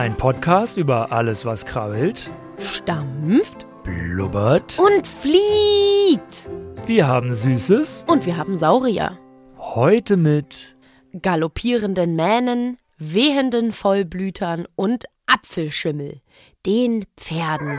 Ein 0.00 0.16
Podcast 0.16 0.78
über 0.78 1.12
alles, 1.12 1.44
was 1.44 1.66
krabbelt, 1.66 2.30
Stampft 2.56 3.66
blubbert. 3.82 4.78
und 4.78 5.06
fliegt. 5.06 6.48
Wir 6.86 7.06
haben 7.06 7.34
Süßes. 7.34 8.06
Und 8.08 8.24
wir 8.24 8.38
haben 8.38 8.56
Saurier. 8.56 9.18
Heute 9.58 10.16
mit 10.16 10.74
Galoppierenden 11.20 12.16
Mähnen, 12.16 12.78
wehenden 12.96 13.72
Vollblütern 13.72 14.66
und 14.74 15.04
Apfelschimmel. 15.26 16.22
Den 16.64 17.04
Pferden. 17.18 17.78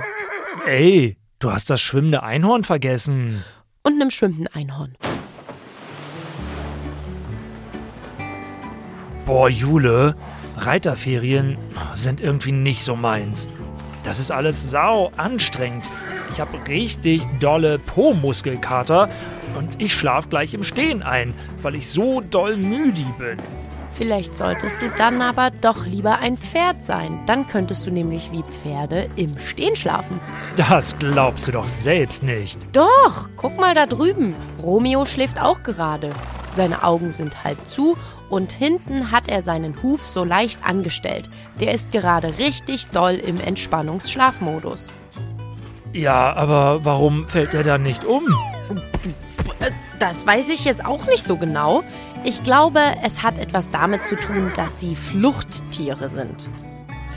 Ey, 0.67 1.17
du 1.39 1.51
hast 1.51 1.71
das 1.71 1.81
schwimmende 1.81 2.21
Einhorn 2.21 2.63
vergessen. 2.63 3.43
Und 3.81 3.99
einem 3.99 4.11
schwimmenden 4.11 4.45
Einhorn. 4.45 4.95
Boah, 9.25 9.49
Jule, 9.49 10.15
Reiterferien 10.65 11.57
sind 11.95 12.21
irgendwie 12.21 12.51
nicht 12.51 12.83
so 12.83 12.95
meins. 12.95 13.47
Das 14.03 14.19
ist 14.19 14.31
alles 14.31 14.69
sau 14.69 15.11
anstrengend. 15.17 15.89
Ich 16.31 16.39
habe 16.39 16.57
richtig 16.67 17.23
dolle 17.39 17.77
Po-Muskelkater 17.77 19.09
und 19.57 19.81
ich 19.81 19.93
schlaf 19.93 20.29
gleich 20.29 20.53
im 20.53 20.63
Stehen 20.63 21.03
ein, 21.03 21.33
weil 21.61 21.75
ich 21.75 21.89
so 21.89 22.21
doll 22.21 22.55
müde 22.55 23.05
bin. 23.17 23.37
Vielleicht 23.93 24.35
solltest 24.35 24.81
du 24.81 24.89
dann 24.97 25.21
aber 25.21 25.51
doch 25.51 25.85
lieber 25.85 26.19
ein 26.19 26.37
Pferd 26.37 26.81
sein. 26.81 27.19
Dann 27.27 27.47
könntest 27.47 27.85
du 27.85 27.91
nämlich 27.91 28.31
wie 28.31 28.43
Pferde 28.43 29.09
im 29.15 29.37
Stehen 29.37 29.75
schlafen. 29.75 30.19
Das 30.55 30.97
glaubst 30.97 31.47
du 31.47 31.51
doch 31.51 31.67
selbst 31.67 32.23
nicht. 32.23 32.57
Doch, 32.71 33.29
guck 33.35 33.59
mal 33.59 33.75
da 33.75 33.85
drüben. 33.85 34.33
Romeo 34.63 35.05
schläft 35.05 35.39
auch 35.39 35.61
gerade. 35.61 36.09
Seine 36.53 36.83
Augen 36.83 37.11
sind 37.11 37.43
halb 37.43 37.67
zu 37.67 37.97
und 38.31 38.53
hinten 38.53 39.11
hat 39.11 39.27
er 39.27 39.41
seinen 39.41 39.83
Huf 39.83 40.07
so 40.07 40.23
leicht 40.23 40.65
angestellt. 40.65 41.29
Der 41.59 41.73
ist 41.73 41.91
gerade 41.91 42.39
richtig 42.39 42.87
doll 42.87 43.15
im 43.15 43.39
Entspannungsschlafmodus. 43.39 44.87
Ja, 45.93 46.33
aber 46.33 46.85
warum 46.85 47.27
fällt 47.27 47.53
er 47.53 47.63
dann 47.63 47.83
nicht 47.83 48.05
um? 48.05 48.23
Das 49.99 50.25
weiß 50.25 50.49
ich 50.49 50.63
jetzt 50.63 50.83
auch 50.83 51.05
nicht 51.07 51.27
so 51.27 51.37
genau. 51.37 51.83
Ich 52.23 52.41
glaube, 52.41 52.79
es 53.03 53.21
hat 53.21 53.37
etwas 53.37 53.69
damit 53.69 54.03
zu 54.03 54.15
tun, 54.15 54.51
dass 54.55 54.79
sie 54.79 54.95
Fluchttiere 54.95 56.09
sind. 56.09 56.49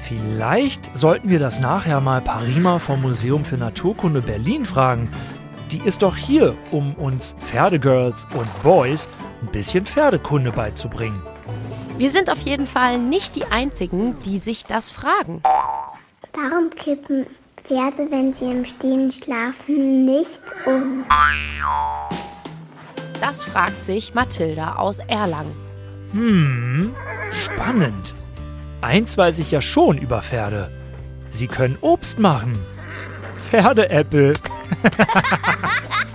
Vielleicht 0.02 0.94
sollten 0.94 1.30
wir 1.30 1.38
das 1.38 1.60
nachher 1.60 2.00
mal 2.00 2.20
Parima 2.20 2.78
vom 2.78 3.00
Museum 3.00 3.44
für 3.44 3.56
Naturkunde 3.56 4.20
Berlin 4.20 4.66
fragen. 4.66 5.08
Die 5.70 5.78
ist 5.78 6.02
doch 6.02 6.16
hier, 6.16 6.56
um 6.72 6.94
uns 6.94 7.34
Pferdegirls 7.44 8.26
und 8.36 8.62
Boys 8.62 9.08
ein 9.44 9.52
bisschen 9.52 9.84
Pferdekunde 9.86 10.52
beizubringen. 10.52 11.22
Wir 11.98 12.10
sind 12.10 12.30
auf 12.30 12.40
jeden 12.40 12.66
Fall 12.66 12.98
nicht 12.98 13.36
die 13.36 13.44
Einzigen, 13.44 14.16
die 14.24 14.38
sich 14.38 14.64
das 14.64 14.90
fragen. 14.90 15.42
Warum 16.32 16.70
kippen 16.70 17.26
Pferde, 17.62 18.10
wenn 18.10 18.34
sie 18.34 18.50
im 18.50 18.64
Stehen 18.64 19.12
schlafen, 19.12 20.04
nicht 20.04 20.40
um? 20.66 21.04
Das 23.20 23.44
fragt 23.44 23.82
sich 23.82 24.14
Mathilda 24.14 24.76
aus 24.76 24.98
Erlangen. 24.98 25.54
Hm, 26.12 26.94
spannend. 27.32 28.14
Eins 28.80 29.16
weiß 29.16 29.38
ich 29.38 29.50
ja 29.50 29.62
schon 29.62 29.98
über 29.98 30.22
Pferde. 30.22 30.70
Sie 31.30 31.46
können 31.46 31.78
Obst 31.80 32.18
machen. 32.18 32.58
Pferdeäpfel. 33.60 34.34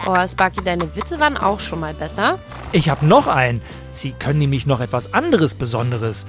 Oh, 0.06 0.28
Sparky, 0.28 0.62
deine 0.64 0.94
Witze 0.96 1.20
waren 1.20 1.38
auch 1.38 1.60
schon 1.60 1.80
mal 1.80 1.94
besser. 1.94 2.38
Ich 2.74 2.90
habe 2.90 3.06
noch 3.06 3.28
einen. 3.28 3.62
Sie 3.94 4.12
können 4.12 4.40
nämlich 4.40 4.66
noch 4.66 4.82
etwas 4.82 5.14
anderes 5.14 5.56
Besonderes. 5.56 6.26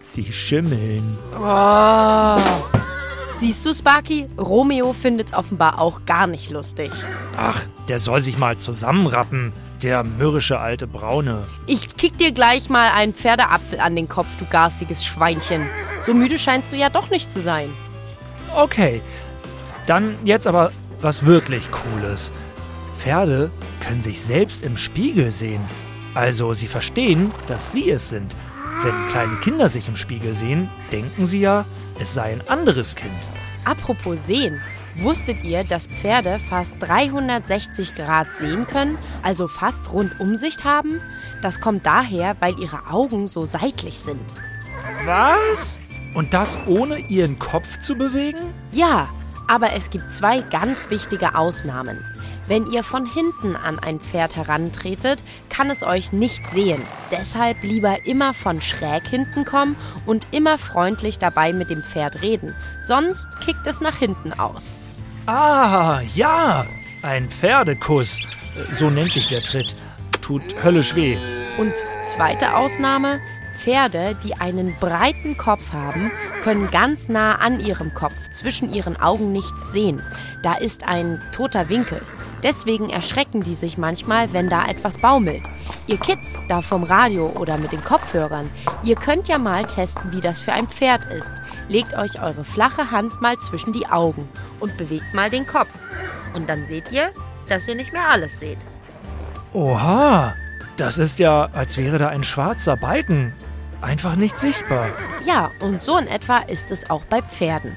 Sie 0.00 0.32
schimmeln. 0.32 1.16
Oh. 1.40 2.36
Siehst 3.40 3.64
du, 3.64 3.72
Sparky? 3.72 4.28
Romeo 4.36 4.92
findet's 4.92 5.32
offenbar 5.32 5.80
auch 5.80 6.00
gar 6.04 6.26
nicht 6.26 6.50
lustig. 6.50 6.90
Ach, 7.36 7.62
der 7.86 8.00
soll 8.00 8.20
sich 8.20 8.38
mal 8.38 8.56
zusammenrappen. 8.56 9.52
Der 9.82 10.02
mürrische 10.02 10.58
alte 10.58 10.88
Braune. 10.88 11.46
Ich 11.66 11.96
kick 11.96 12.18
dir 12.18 12.32
gleich 12.32 12.68
mal 12.68 12.90
einen 12.90 13.14
Pferdeapfel 13.14 13.78
an 13.78 13.94
den 13.94 14.08
Kopf, 14.08 14.28
du 14.40 14.44
garstiges 14.46 15.04
Schweinchen. 15.04 15.68
So 16.04 16.14
müde 16.14 16.38
scheinst 16.38 16.72
du 16.72 16.76
ja 16.76 16.90
doch 16.90 17.10
nicht 17.10 17.30
zu 17.30 17.40
sein. 17.40 17.70
Okay, 18.56 19.02
dann 19.88 20.16
jetzt 20.24 20.46
aber 20.46 20.72
was 21.00 21.24
wirklich 21.24 21.70
Cooles. 21.70 22.32
Pferde 22.98 23.50
können 23.80 24.02
sich 24.02 24.20
selbst 24.20 24.62
im 24.62 24.76
Spiegel 24.76 25.30
sehen. 25.30 25.60
Also 26.14 26.52
sie 26.52 26.66
verstehen, 26.66 27.30
dass 27.46 27.72
sie 27.72 27.90
es 27.90 28.08
sind. 28.08 28.34
Wenn 28.82 28.94
kleine 29.10 29.36
Kinder 29.36 29.68
sich 29.68 29.88
im 29.88 29.96
Spiegel 29.96 30.34
sehen, 30.34 30.68
denken 30.92 31.26
sie 31.26 31.40
ja, 31.40 31.64
es 32.00 32.14
sei 32.14 32.32
ein 32.32 32.48
anderes 32.48 32.94
Kind. 32.94 33.14
Apropos 33.64 34.26
sehen. 34.26 34.60
Wusstet 34.96 35.44
ihr, 35.44 35.62
dass 35.62 35.86
Pferde 35.86 36.40
fast 36.40 36.72
360 36.80 37.94
Grad 37.94 38.26
sehen 38.34 38.66
können, 38.66 38.98
also 39.22 39.46
fast 39.46 39.92
Rundumsicht 39.92 40.64
haben? 40.64 41.00
Das 41.40 41.60
kommt 41.60 41.86
daher, 41.86 42.36
weil 42.40 42.58
ihre 42.58 42.90
Augen 42.90 43.28
so 43.28 43.46
seitlich 43.46 43.98
sind. 43.98 44.34
Was? 45.04 45.78
Und 46.14 46.34
das 46.34 46.58
ohne 46.66 46.98
ihren 46.98 47.38
Kopf 47.38 47.78
zu 47.78 47.94
bewegen? 47.94 48.40
Ja, 48.72 49.08
aber 49.48 49.72
es 49.72 49.90
gibt 49.90 50.12
zwei 50.12 50.40
ganz 50.40 50.90
wichtige 50.90 51.34
Ausnahmen. 51.34 52.04
Wenn 52.46 52.66
ihr 52.66 52.82
von 52.82 53.04
hinten 53.04 53.56
an 53.56 53.78
ein 53.78 54.00
Pferd 54.00 54.36
herantretet, 54.36 55.22
kann 55.50 55.68
es 55.68 55.82
euch 55.82 56.12
nicht 56.12 56.48
sehen. 56.50 56.80
Deshalb 57.10 57.62
lieber 57.62 58.06
immer 58.06 58.32
von 58.32 58.62
schräg 58.62 59.06
hinten 59.06 59.44
kommen 59.44 59.76
und 60.06 60.26
immer 60.30 60.56
freundlich 60.56 61.18
dabei 61.18 61.52
mit 61.52 61.68
dem 61.68 61.82
Pferd 61.82 62.22
reden. 62.22 62.54
Sonst 62.80 63.28
kickt 63.44 63.66
es 63.66 63.82
nach 63.82 63.98
hinten 63.98 64.32
aus. 64.32 64.74
Ah, 65.26 66.00
ja, 66.14 66.64
ein 67.02 67.28
Pferdekuss. 67.28 68.20
So 68.70 68.88
nennt 68.88 69.12
sich 69.12 69.26
der 69.26 69.42
Tritt. 69.42 69.74
Tut 70.22 70.42
höllisch 70.64 70.94
weh. 70.94 71.18
Und 71.58 71.74
zweite 72.02 72.56
Ausnahme, 72.56 73.20
Pferde, 73.58 74.16
die 74.22 74.34
einen 74.34 74.74
breiten 74.76 75.36
Kopf 75.36 75.72
haben, 75.72 76.10
können 76.42 76.70
ganz 76.70 77.08
nah 77.08 77.36
an 77.36 77.60
ihrem 77.60 77.92
Kopf 77.94 78.14
zwischen 78.30 78.72
ihren 78.72 78.96
Augen 78.96 79.32
nichts 79.32 79.72
sehen. 79.72 80.02
Da 80.42 80.54
ist 80.54 80.84
ein 80.84 81.20
toter 81.32 81.68
Winkel. 81.68 82.00
Deswegen 82.42 82.88
erschrecken 82.88 83.42
die 83.42 83.56
sich 83.56 83.78
manchmal, 83.78 84.32
wenn 84.32 84.48
da 84.48 84.66
etwas 84.66 84.98
baumelt. 84.98 85.42
Ihr 85.88 85.98
Kids, 85.98 86.40
da 86.48 86.62
vom 86.62 86.84
Radio 86.84 87.30
oder 87.30 87.58
mit 87.58 87.72
den 87.72 87.82
Kopfhörern, 87.82 88.48
ihr 88.84 88.94
könnt 88.94 89.26
ja 89.26 89.38
mal 89.38 89.64
testen, 89.64 90.12
wie 90.12 90.20
das 90.20 90.38
für 90.38 90.52
ein 90.52 90.68
Pferd 90.68 91.04
ist. 91.06 91.32
Legt 91.68 91.94
euch 91.94 92.22
eure 92.22 92.44
flache 92.44 92.92
Hand 92.92 93.20
mal 93.20 93.36
zwischen 93.38 93.72
die 93.72 93.86
Augen 93.86 94.28
und 94.60 94.76
bewegt 94.76 95.12
mal 95.14 95.30
den 95.30 95.46
Kopf. 95.46 95.68
Und 96.34 96.48
dann 96.48 96.66
seht 96.66 96.92
ihr, 96.92 97.10
dass 97.48 97.66
ihr 97.66 97.74
nicht 97.74 97.92
mehr 97.92 98.08
alles 98.08 98.38
seht. 98.38 98.58
Oha, 99.52 100.34
das 100.76 100.98
ist 100.98 101.18
ja, 101.18 101.48
als 101.52 101.76
wäre 101.76 101.98
da 101.98 102.08
ein 102.08 102.22
schwarzer 102.22 102.76
Balken. 102.76 103.32
Einfach 103.80 104.16
nicht 104.16 104.38
sichtbar. 104.38 104.88
Ja, 105.24 105.50
und 105.60 105.82
so 105.82 105.96
in 105.96 106.08
etwa 106.08 106.38
ist 106.38 106.70
es 106.70 106.90
auch 106.90 107.04
bei 107.04 107.22
Pferden. 107.22 107.76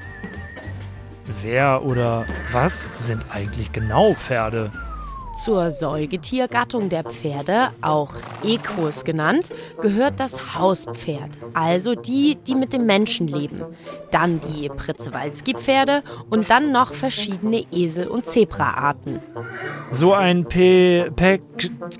Wer 1.42 1.84
oder 1.84 2.26
was 2.52 2.90
sind 2.98 3.24
eigentlich 3.30 3.72
genau 3.72 4.14
Pferde? 4.16 4.72
Zur 5.36 5.72
Säugetiergattung 5.72 6.90
der 6.90 7.04
Pferde, 7.04 7.70
auch 7.82 8.14
Equus 8.44 9.04
genannt, 9.06 9.50
gehört 9.82 10.20
das 10.20 10.56
Hauspferd, 10.56 11.30
also 11.54 11.96
die, 11.96 12.38
die 12.48 12.54
mit 12.54 12.74
dem 12.74 12.86
Menschen 12.86 13.28
leben. 13.28 13.64
Dann 14.12 14.42
die 14.42 14.68
Pritzewalski-Pferde 14.70 16.04
und 16.30 16.50
dann 16.50 16.72
noch 16.72 16.94
verschiedene 16.94 17.66
Esel- 17.72 18.08
und 18.08 18.28
Zebraarten. 18.28 19.20
So 19.90 20.14
ein 20.14 20.46
P. 20.46 21.10
Pek. 21.16 21.42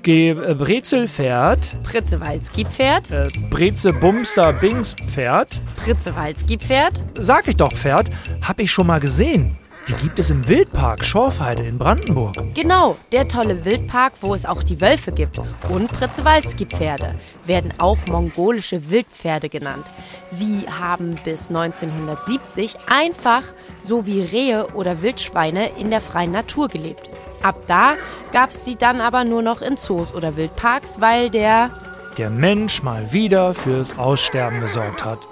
G. 0.02 0.34
Brezelpferd. 0.34 1.78
Pritzewalski-Pferd, 1.84 3.10
Äh, 3.10 3.28
Breze 3.50 3.92
Bumster 3.92 4.52
Bings 4.52 4.94
Pferd. 5.06 5.62
Pritzewalski-Pferd, 5.76 7.02
Sag 7.18 7.48
ich 7.48 7.56
doch 7.56 7.72
Pferd. 7.72 8.10
Hab 8.46 8.60
ich 8.60 8.70
schon 8.70 8.86
mal 8.86 9.00
gesehen. 9.00 9.56
Die 9.88 9.94
gibt 9.94 10.20
es 10.20 10.30
im 10.30 10.46
Wildpark 10.46 11.04
Schorfheide 11.04 11.64
in 11.64 11.76
Brandenburg. 11.76 12.36
Genau, 12.54 12.96
der 13.10 13.26
tolle 13.26 13.64
Wildpark, 13.64 14.12
wo 14.20 14.32
es 14.32 14.46
auch 14.46 14.62
die 14.62 14.80
Wölfe 14.80 15.10
gibt. 15.10 15.40
Und 15.68 15.90
Pritzewalski-Pferde 15.90 17.16
werden 17.46 17.74
auch 17.78 17.98
mongolische 18.06 18.90
Wildpferde 18.90 19.48
genannt. 19.48 19.84
Sie 20.30 20.66
haben 20.68 21.16
bis 21.24 21.48
1970 21.48 22.76
einfach 22.86 23.42
so 23.82 24.06
wie 24.06 24.22
Rehe 24.22 24.68
oder 24.68 25.02
Wildschweine 25.02 25.70
in 25.76 25.90
der 25.90 26.00
freien 26.00 26.30
Natur 26.30 26.68
gelebt. 26.68 27.10
Ab 27.42 27.56
da 27.66 27.94
gab 28.32 28.50
es 28.50 28.64
sie 28.64 28.76
dann 28.76 29.00
aber 29.00 29.24
nur 29.24 29.42
noch 29.42 29.62
in 29.62 29.76
Zoos 29.76 30.14
oder 30.14 30.36
Wildparks, 30.36 31.00
weil 31.00 31.28
der... 31.28 31.70
Der 32.18 32.30
Mensch 32.30 32.84
mal 32.84 33.12
wieder 33.12 33.52
fürs 33.52 33.98
Aussterben 33.98 34.60
gesorgt 34.60 35.04
hat. 35.04 35.26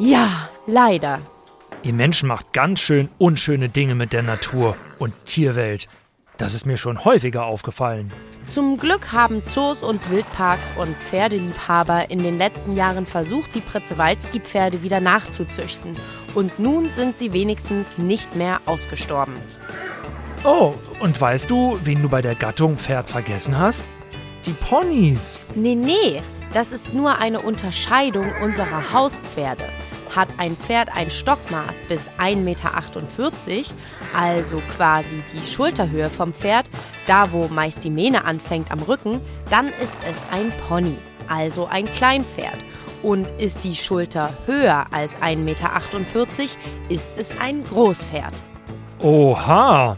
Ja, 0.00 0.48
leider. 0.66 1.20
Ihr 1.84 1.92
Menschen 1.92 2.28
macht 2.28 2.52
ganz 2.52 2.80
schön 2.80 3.08
unschöne 3.18 3.68
Dinge 3.68 3.96
mit 3.96 4.12
der 4.12 4.22
Natur 4.22 4.76
und 5.00 5.12
Tierwelt. 5.26 5.88
Das 6.38 6.54
ist 6.54 6.64
mir 6.64 6.76
schon 6.76 7.04
häufiger 7.04 7.44
aufgefallen. 7.44 8.12
Zum 8.46 8.76
Glück 8.76 9.12
haben 9.12 9.44
Zoos 9.44 9.82
und 9.82 10.08
Wildparks 10.10 10.70
und 10.76 10.96
Pferdeliebhaber 10.96 12.08
in 12.08 12.20
den 12.20 12.38
letzten 12.38 12.76
Jahren 12.76 13.04
versucht, 13.04 13.56
die 13.56 13.60
Pritzewalski-Pferde 13.60 14.84
wieder 14.84 15.00
nachzuzüchten. 15.00 15.96
Und 16.36 16.60
nun 16.60 16.88
sind 16.90 17.18
sie 17.18 17.32
wenigstens 17.32 17.98
nicht 17.98 18.36
mehr 18.36 18.60
ausgestorben. 18.66 19.34
Oh, 20.44 20.74
und 21.00 21.20
weißt 21.20 21.50
du, 21.50 21.78
wen 21.82 22.00
du 22.00 22.08
bei 22.08 22.22
der 22.22 22.36
Gattung 22.36 22.78
Pferd 22.78 23.10
vergessen 23.10 23.58
hast? 23.58 23.82
Die 24.46 24.52
Ponys. 24.52 25.40
Nee, 25.56 25.74
nee, 25.74 26.20
das 26.52 26.70
ist 26.70 26.92
nur 26.92 27.18
eine 27.18 27.40
Unterscheidung 27.40 28.32
unserer 28.40 28.92
Hauspferde. 28.92 29.64
Hat 30.14 30.28
ein 30.36 30.56
Pferd 30.56 30.94
ein 30.94 31.10
Stockmaß 31.10 31.82
bis 31.88 32.10
1,48 32.18 32.36
Meter, 32.36 32.70
also 34.14 34.62
quasi 34.76 35.22
die 35.32 35.46
Schulterhöhe 35.46 36.10
vom 36.10 36.32
Pferd, 36.32 36.68
da 37.06 37.32
wo 37.32 37.48
meist 37.48 37.82
die 37.84 37.90
Mähne 37.90 38.24
anfängt 38.24 38.70
am 38.70 38.80
Rücken, 38.80 39.20
dann 39.50 39.68
ist 39.82 39.96
es 40.10 40.24
ein 40.30 40.52
Pony, 40.68 40.98
also 41.28 41.66
ein 41.66 41.86
Kleinpferd. 41.92 42.58
Und 43.02 43.28
ist 43.40 43.64
die 43.64 43.74
Schulter 43.74 44.32
höher 44.46 44.86
als 44.92 45.16
1,48 45.16 45.36
Meter, 45.36 45.70
ist 46.88 47.10
es 47.16 47.32
ein 47.40 47.64
Großpferd. 47.64 48.34
Oha. 49.00 49.96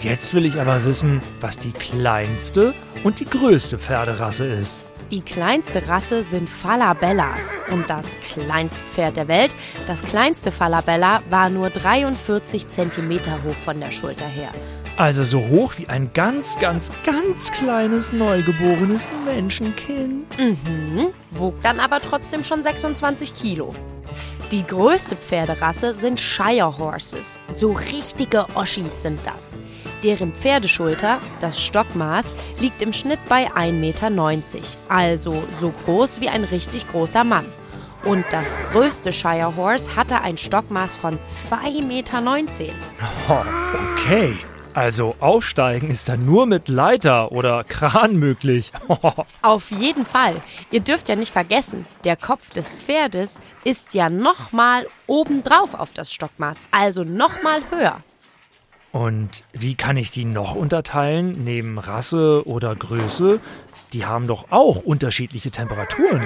Jetzt 0.00 0.32
will 0.32 0.46
ich 0.46 0.58
aber 0.58 0.84
wissen, 0.84 1.20
was 1.40 1.58
die 1.58 1.72
kleinste 1.72 2.74
und 3.04 3.20
die 3.20 3.26
größte 3.26 3.78
Pferderasse 3.78 4.46
ist. 4.46 4.82
Die 5.10 5.22
kleinste 5.22 5.88
Rasse 5.88 6.22
sind 6.22 6.48
Falabellas 6.48 7.56
und 7.72 7.90
das 7.90 8.06
kleinste 8.20 8.80
Pferd 8.84 9.16
der 9.16 9.26
Welt. 9.26 9.52
Das 9.88 10.02
kleinste 10.02 10.52
Falabella 10.52 11.22
war 11.28 11.50
nur 11.50 11.68
43 11.68 12.68
Zentimeter 12.68 13.42
hoch 13.42 13.56
von 13.64 13.80
der 13.80 13.90
Schulter 13.90 14.26
her. 14.26 14.50
Also 14.96 15.24
so 15.24 15.40
hoch 15.40 15.72
wie 15.78 15.88
ein 15.88 16.12
ganz, 16.12 16.56
ganz, 16.60 16.92
ganz 17.04 17.50
kleines 17.50 18.12
neugeborenes 18.12 19.10
Menschenkind. 19.24 20.38
Mhm. 20.38 21.08
Wog 21.32 21.60
dann 21.62 21.80
aber 21.80 22.00
trotzdem 22.00 22.44
schon 22.44 22.62
26 22.62 23.34
Kilo. 23.34 23.74
Die 24.52 24.64
größte 24.64 25.16
Pferderasse 25.16 25.92
sind 25.92 26.20
Shire 26.20 26.78
Horses. 26.78 27.36
So 27.48 27.72
richtige 27.72 28.46
Oschis 28.54 29.02
sind 29.02 29.18
das. 29.24 29.56
Deren 30.02 30.34
Pferdeschulter, 30.34 31.18
das 31.40 31.60
Stockmaß, 31.60 32.34
liegt 32.58 32.82
im 32.82 32.92
Schnitt 32.92 33.20
bei 33.28 33.50
1,90 33.50 33.72
Meter, 33.72 34.10
also 34.88 35.42
so 35.60 35.72
groß 35.84 36.20
wie 36.20 36.28
ein 36.28 36.44
richtig 36.44 36.88
großer 36.88 37.24
Mann. 37.24 37.46
Und 38.04 38.24
das 38.30 38.56
größte 38.72 39.12
Shire 39.12 39.54
Horse 39.56 39.94
hatte 39.94 40.20
ein 40.22 40.38
Stockmaß 40.38 40.96
von 40.96 41.18
2,19 41.18 41.82
Meter. 41.82 42.22
Oh, 43.28 43.42
okay. 43.94 44.36
Also 44.72 45.16
aufsteigen 45.18 45.90
ist 45.90 46.08
dann 46.08 46.24
nur 46.24 46.46
mit 46.46 46.68
Leiter 46.68 47.32
oder 47.32 47.64
Kran 47.64 48.14
möglich. 48.16 48.70
Auf 49.42 49.70
jeden 49.72 50.06
Fall. 50.06 50.34
Ihr 50.70 50.80
dürft 50.80 51.08
ja 51.08 51.16
nicht 51.16 51.32
vergessen, 51.32 51.86
der 52.04 52.16
Kopf 52.16 52.50
des 52.50 52.70
Pferdes 52.70 53.40
ist 53.64 53.94
ja 53.94 54.08
nochmal 54.08 54.86
obendrauf 55.06 55.74
auf 55.74 55.92
das 55.92 56.12
Stockmaß, 56.12 56.58
also 56.70 57.02
nochmal 57.02 57.62
höher. 57.70 58.02
Und 58.92 59.44
wie 59.52 59.74
kann 59.74 59.96
ich 59.96 60.10
die 60.10 60.24
noch 60.24 60.54
unterteilen, 60.54 61.44
neben 61.44 61.78
Rasse 61.78 62.46
oder 62.46 62.74
Größe? 62.74 63.40
Die 63.92 64.06
haben 64.06 64.26
doch 64.26 64.46
auch 64.50 64.82
unterschiedliche 64.82 65.50
Temperaturen. 65.50 66.22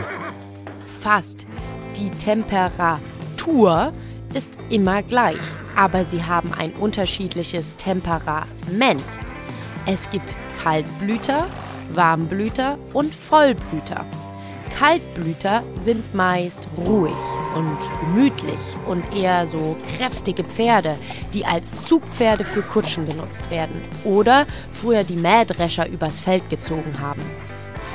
Fast. 1.01 1.47
Die 1.97 2.11
Temperatur 2.11 3.93
ist 4.35 4.51
immer 4.71 5.03
gleich, 5.03 5.41
aber 5.77 6.05
sie 6.05 6.25
haben 6.25 6.53
ein 6.53 6.73
unterschiedliches 6.73 7.77
Temperament. 7.77 9.05
Es 9.87 10.11
gibt 10.11 10.35
Kaltblüter, 10.63 11.47
Warmblüter 11.93 12.79
und 12.95 13.15
Vollblüter. 13.15 14.05
Kaltblüter 14.79 15.63
sind 15.81 16.15
meist 16.15 16.67
ruhig 16.77 17.13
und 17.55 17.79
gemütlich 18.01 18.59
und 18.87 19.05
eher 19.15 19.47
so 19.47 19.77
kräftige 19.97 20.43
Pferde, 20.43 20.97
die 21.33 21.47
als 21.47 21.83
Zugpferde 21.83 22.45
für 22.45 22.63
Kutschen 22.63 23.07
genutzt 23.07 23.51
werden 23.51 23.81
oder 24.05 24.47
früher 24.73 25.05
die 25.05 25.17
Mähdrescher 25.17 25.89
übers 25.89 26.21
Feld 26.21 26.51
gezogen 26.51 27.01
haben. 27.01 27.23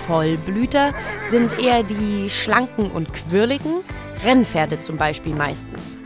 Vollblüter 0.07 0.93
sind 1.29 1.59
eher 1.59 1.83
die 1.83 2.29
schlanken 2.29 2.89
und 2.91 3.13
quirligen, 3.13 3.81
Rennpferde 4.23 4.79
zum 4.79 4.97
Beispiel 4.97 5.35
meistens. 5.35 5.97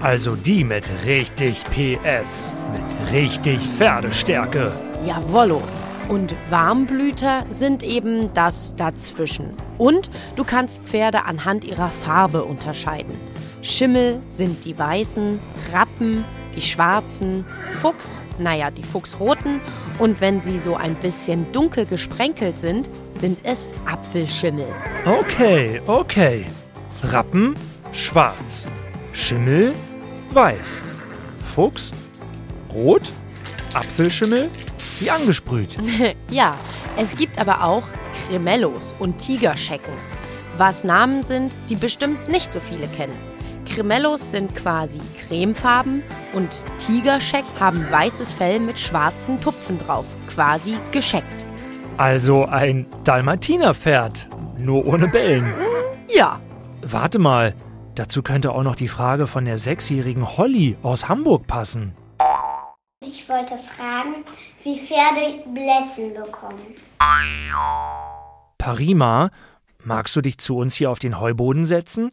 Also 0.00 0.36
die 0.36 0.64
mit 0.64 0.88
richtig 1.04 1.64
PS, 1.64 2.52
mit 2.72 3.12
richtig 3.12 3.60
Pferdestärke. 3.60 4.72
Jawollo. 5.06 5.62
Und 6.10 6.34
Warmblüter 6.50 7.46
sind 7.50 7.84
eben 7.84 8.34
das 8.34 8.74
dazwischen. 8.74 9.54
Und 9.78 10.10
du 10.34 10.42
kannst 10.42 10.82
Pferde 10.82 11.24
anhand 11.24 11.64
ihrer 11.64 11.90
Farbe 11.90 12.44
unterscheiden. 12.44 13.14
Schimmel 13.62 14.18
sind 14.28 14.64
die 14.64 14.76
weißen, 14.76 15.38
Rappen 15.72 16.24
die 16.54 16.62
schwarzen, 16.62 17.44
Fuchs, 17.80 18.20
naja, 18.38 18.70
die 18.70 18.82
Fuchsroten. 18.82 19.60
Und 19.98 20.20
wenn 20.20 20.40
sie 20.40 20.58
so 20.58 20.74
ein 20.74 20.94
bisschen 20.96 21.50
dunkel 21.52 21.86
gesprenkelt 21.86 22.58
sind, 22.58 22.88
sind 23.12 23.38
es 23.44 23.68
Apfelschimmel. 23.86 24.66
Okay, 25.04 25.80
okay. 25.86 26.46
Rappen, 27.04 27.54
schwarz. 27.92 28.66
Schimmel, 29.12 29.74
weiß. 30.32 30.82
Fuchs, 31.54 31.92
rot. 32.74 33.12
Apfelschimmel, 33.74 34.50
wie 35.00 35.10
angesprüht. 35.10 35.76
ja, 36.30 36.56
es 36.96 37.16
gibt 37.16 37.38
aber 37.38 37.64
auch 37.64 37.84
Cremellos 38.28 38.94
und 38.98 39.18
Tigerschecken, 39.18 39.92
was 40.56 40.84
Namen 40.84 41.22
sind, 41.22 41.52
die 41.68 41.76
bestimmt 41.76 42.28
nicht 42.28 42.52
so 42.52 42.60
viele 42.60 42.86
kennen. 42.88 43.16
Cremellos 43.66 44.32
sind 44.32 44.54
quasi 44.54 45.00
cremefarben 45.26 46.02
und 46.32 46.64
Tigerscheck 46.78 47.44
haben 47.58 47.86
weißes 47.90 48.32
Fell 48.32 48.58
mit 48.58 48.78
schwarzen 48.78 49.40
Tupfen 49.40 49.78
drauf, 49.78 50.06
quasi 50.28 50.76
gescheckt. 50.90 51.46
Also 51.96 52.46
ein 52.46 52.86
Dalmatinerpferd, 53.04 54.28
nur 54.58 54.86
ohne 54.86 55.06
Bellen. 55.06 55.46
Ja. 56.08 56.40
Warte 56.82 57.18
mal, 57.18 57.54
dazu 57.94 58.22
könnte 58.22 58.52
auch 58.52 58.62
noch 58.62 58.74
die 58.74 58.88
Frage 58.88 59.26
von 59.26 59.44
der 59.44 59.58
sechsjährigen 59.58 60.36
Holly 60.36 60.76
aus 60.82 61.08
Hamburg 61.08 61.46
passen. 61.46 61.94
Ich 63.30 63.36
wollte 63.36 63.58
fragen, 63.62 64.24
wie 64.64 64.76
Pferde 64.76 65.44
Blässen 65.54 66.14
bekommen. 66.14 66.74
Parima, 68.58 69.30
magst 69.84 70.16
du 70.16 70.20
dich 70.20 70.38
zu 70.38 70.56
uns 70.56 70.74
hier 70.74 70.90
auf 70.90 70.98
den 70.98 71.20
Heuboden 71.20 71.64
setzen? 71.64 72.10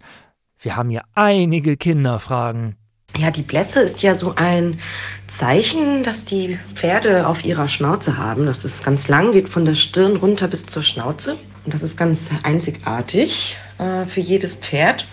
Wir 0.59 0.75
haben 0.75 0.91
hier 0.91 1.01
einige 1.15 1.75
Kinderfragen. 1.75 2.75
Ja, 3.17 3.31
die 3.31 3.41
Blässe 3.41 3.79
ist 3.79 4.03
ja 4.03 4.13
so 4.13 4.35
ein 4.35 4.79
Zeichen, 5.27 6.03
dass 6.03 6.23
die 6.23 6.59
Pferde 6.75 7.25
auf 7.25 7.43
ihrer 7.43 7.67
Schnauze 7.67 8.19
haben. 8.19 8.45
Das 8.45 8.63
ist 8.63 8.85
ganz 8.85 9.07
lang, 9.07 9.31
geht 9.31 9.49
von 9.49 9.65
der 9.65 9.73
Stirn 9.73 10.17
runter 10.17 10.47
bis 10.47 10.67
zur 10.67 10.83
Schnauze. 10.83 11.35
Und 11.65 11.73
das 11.73 11.81
ist 11.81 11.97
ganz 11.97 12.29
einzigartig 12.43 13.57
äh, 13.79 14.05
für 14.05 14.19
jedes 14.19 14.53
Pferd. 14.53 15.07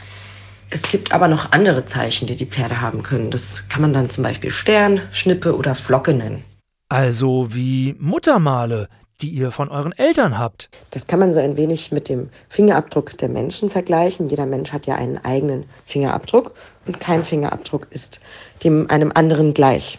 Es 0.71 0.83
gibt 0.83 1.13
aber 1.13 1.29
noch 1.29 1.53
andere 1.53 1.85
Zeichen, 1.85 2.27
die 2.27 2.37
die 2.37 2.47
Pferde 2.47 2.81
haben 2.81 3.03
können. 3.03 3.31
Das 3.31 3.69
kann 3.69 3.83
man 3.83 3.93
dann 3.93 4.11
zum 4.11 4.25
Beispiel 4.25 4.51
Stern, 4.51 5.01
Schnippe 5.13 5.57
oder 5.57 5.75
Flocke 5.75 6.15
nennen. 6.15 6.45
Also 6.89 7.55
wie 7.55 7.95
Muttermale, 7.99 8.89
die 9.21 9.31
ihr 9.31 9.51
von 9.51 9.69
euren 9.69 9.93
Eltern 9.93 10.39
habt. 10.39 10.69
Das 10.91 11.07
kann 11.07 11.21
man 11.21 11.33
so 11.33 11.41
ein 11.41 11.57
wenig 11.57 11.93
mit 11.93 12.09
dem 12.09 12.31
Fingerabdruck 12.49 13.17
der 13.19 13.29
Menschen 13.29 13.71
vergleichen. 13.71 14.29
Jeder 14.29 14.47
Mensch 14.47 14.73
hat 14.73 14.87
ja 14.87 14.97
einen 14.97 15.19
eigenen 15.19 15.65
Fingerabdruck 15.87 16.55
und 16.87 17.01
kein 17.01 17.25
Fingerabdruck 17.25 17.87
ist 17.91 18.21
dem 18.65 18.91
einem 18.91 19.13
anderen 19.15 19.55
gleich. 19.55 19.99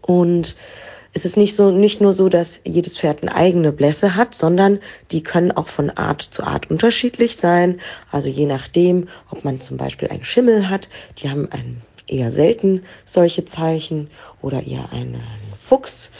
Und 0.00 0.56
es 1.14 1.24
ist 1.24 1.36
nicht 1.36 1.54
so, 1.54 1.70
nicht 1.70 2.00
nur 2.00 2.12
so, 2.12 2.28
dass 2.28 2.60
jedes 2.64 2.98
Pferd 2.98 3.22
eine 3.22 3.34
eigene 3.34 3.70
Blässe 3.70 4.16
hat, 4.16 4.34
sondern 4.34 4.80
die 5.12 5.22
können 5.22 5.52
auch 5.52 5.68
von 5.68 5.90
Art 5.90 6.22
zu 6.22 6.42
Art 6.42 6.70
unterschiedlich 6.70 7.36
sein. 7.36 7.80
Also 8.10 8.28
je 8.28 8.46
nachdem, 8.46 9.08
ob 9.30 9.44
man 9.44 9.60
zum 9.60 9.76
Beispiel 9.76 10.08
einen 10.08 10.24
Schimmel 10.24 10.68
hat, 10.68 10.88
die 11.18 11.30
haben 11.30 11.50
einen 11.52 11.82
eher 12.08 12.32
selten 12.32 12.82
solche 13.04 13.44
Zeichen 13.44 14.10
oder 14.42 14.66
eher 14.66 14.92
ein 14.92 15.22
Fuchs. 15.60 16.10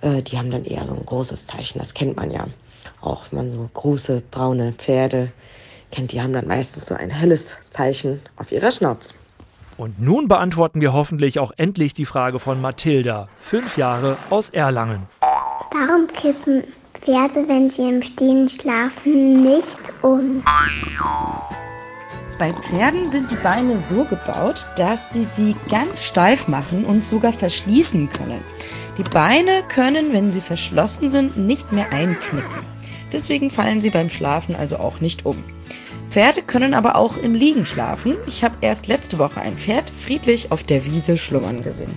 Äh, 0.00 0.22
die 0.22 0.38
haben 0.38 0.52
dann 0.52 0.64
eher 0.64 0.86
so 0.86 0.94
ein 0.94 1.04
großes 1.04 1.46
Zeichen. 1.46 1.80
Das 1.80 1.92
kennt 1.92 2.16
man 2.16 2.30
ja 2.30 2.46
auch, 3.00 3.24
wenn 3.30 3.38
man 3.38 3.50
so 3.50 3.68
große 3.74 4.22
braune 4.30 4.72
Pferde 4.72 5.32
kennt. 5.90 6.12
Die 6.12 6.22
haben 6.22 6.32
dann 6.32 6.46
meistens 6.46 6.86
so 6.86 6.94
ein 6.94 7.10
helles 7.10 7.58
Zeichen 7.70 8.22
auf 8.36 8.52
ihrer 8.52 8.70
Schnauze. 8.70 9.10
Und 9.76 10.00
nun 10.00 10.28
beantworten 10.28 10.80
wir 10.80 10.92
hoffentlich 10.92 11.38
auch 11.38 11.52
endlich 11.56 11.94
die 11.94 12.06
Frage 12.06 12.38
von 12.38 12.60
Mathilda, 12.60 13.28
fünf 13.40 13.76
Jahre 13.76 14.16
aus 14.30 14.50
Erlangen. 14.50 15.02
Warum 15.72 16.06
kippen 16.06 16.64
Pferde, 16.92 17.48
wenn 17.48 17.70
sie 17.70 17.88
im 17.88 18.02
Stehen 18.02 18.48
schlafen, 18.48 19.42
nicht 19.42 19.78
um? 20.02 20.42
Bei 22.38 22.52
Pferden 22.52 23.06
sind 23.06 23.30
die 23.30 23.36
Beine 23.36 23.76
so 23.78 24.04
gebaut, 24.04 24.66
dass 24.76 25.12
sie 25.12 25.24
sie 25.24 25.54
ganz 25.68 26.04
steif 26.04 26.48
machen 26.48 26.84
und 26.84 27.02
sogar 27.02 27.32
verschließen 27.32 28.08
können. 28.10 28.40
Die 28.96 29.02
Beine 29.02 29.62
können, 29.68 30.12
wenn 30.12 30.30
sie 30.30 30.40
verschlossen 30.40 31.08
sind, 31.08 31.36
nicht 31.36 31.72
mehr 31.72 31.92
einknicken. 31.92 32.64
Deswegen 33.12 33.50
fallen 33.50 33.80
sie 33.80 33.90
beim 33.90 34.08
Schlafen 34.08 34.56
also 34.56 34.78
auch 34.78 35.00
nicht 35.00 35.26
um. 35.26 35.42
Pferde 36.14 36.42
können 36.42 36.74
aber 36.74 36.94
auch 36.94 37.16
im 37.16 37.34
Liegen 37.34 37.66
schlafen. 37.66 38.14
Ich 38.28 38.44
habe 38.44 38.54
erst 38.60 38.86
letzte 38.86 39.18
Woche 39.18 39.40
ein 39.40 39.58
Pferd 39.58 39.90
friedlich 39.90 40.52
auf 40.52 40.62
der 40.62 40.84
Wiese 40.84 41.16
schlummern 41.16 41.60
gesehen. 41.60 41.90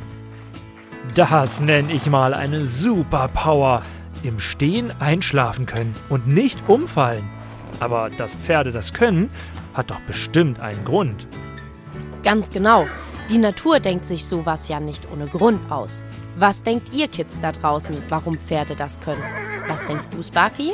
Das 1.14 1.60
nenne 1.60 1.94
ich 1.94 2.08
mal 2.08 2.34
eine 2.34 2.66
Superpower. 2.66 3.84
Im 4.24 4.40
Stehen 4.40 4.92
einschlafen 5.00 5.68
können 5.68 5.94
und 6.10 6.26
nicht 6.26 6.68
umfallen. 6.68 7.30
Aber 7.80 8.10
dass 8.10 8.34
Pferde 8.34 8.72
das 8.72 8.92
können, 8.92 9.30
hat 9.76 9.92
doch 9.92 10.00
bestimmt 10.08 10.60
einen 10.60 10.84
Grund. 10.84 11.28
Ganz 12.24 12.50
genau. 12.50 12.88
Die 13.30 13.38
Natur 13.38 13.80
denkt 13.80 14.08
sich 14.08 14.26
sowas 14.26 14.68
ja 14.68 14.80
nicht 14.80 15.04
ohne 15.14 15.28
Grund 15.28 15.72
aus. 15.72 16.02
Was 16.40 16.64
denkt 16.64 16.92
ihr 16.92 17.08
Kids 17.08 17.40
da 17.40 17.52
draußen, 17.52 17.96
warum 18.10 18.40
Pferde 18.40 18.76
das 18.76 19.00
können? 19.00 19.22
Was 19.68 19.86
denkst 19.86 20.08
du, 20.10 20.24
Sparky? 20.24 20.74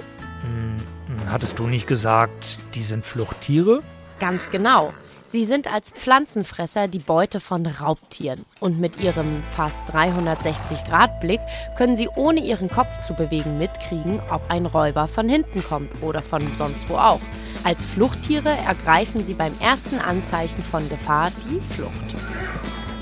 Hattest 1.30 1.60
du 1.60 1.68
nicht 1.68 1.88
gesagt, 1.88 2.58
die 2.75 2.84
sind 2.84 3.06
Fluchttiere? 3.06 3.82
Ganz 4.20 4.50
genau. 4.50 4.94
Sie 5.25 5.46
sind 5.46 5.65
als 5.72 5.89
Pflanzenfresser 5.89 6.88
die 6.88 7.00
Beute 7.00 7.39
von 7.39 7.65
Raubtieren. 7.65 8.46
Und 8.60 8.80
mit 8.80 9.01
ihrem 9.01 9.42
fast 9.56 9.82
360-Grad-Blick 9.92 11.39
können 11.75 11.96
sie 11.96 12.08
ohne 12.15 12.39
ihren 12.39 12.70
Kopf 12.70 13.00
zu 13.00 13.15
bewegen 13.15 13.58
mitkriegen, 13.58 14.22
ob 14.30 14.42
ein 14.50 14.68
Räuber 14.68 15.08
von 15.08 15.27
hinten 15.27 15.63
kommt 15.63 15.89
oder 16.03 16.22
von 16.22 16.44
sonst 16.56 16.88
wo 16.88 16.98
auch. 16.98 17.22
Als 17.63 17.84
Fluchttiere 17.84 18.50
ergreifen 18.50 19.24
sie 19.24 19.34
beim 19.34 19.53
ersten 19.60 19.98
Anzeichen 19.98 20.62
von 20.63 20.88
Gefahr 20.88 21.32
die 21.50 21.60
Flucht. 21.74 22.15